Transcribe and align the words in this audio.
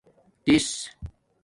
تِیس 0.45 0.69